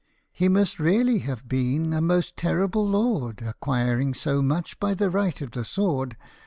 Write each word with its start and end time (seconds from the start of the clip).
He 0.31 0.47
must 0.49 0.79
really 0.79 1.19
have 1.19 1.47
been 1.47 1.93
a 1.93 2.01
most 2.01 2.35
terrible 2.35 2.87
lord, 2.89 3.43
Acquiring 3.43 4.15
so 4.15 4.41
much 4.41 4.79
by 4.79 4.95
the 4.95 5.11
right 5.11 5.39
of 5.41 5.51
the 5.51 5.63
sword. 5.63 6.17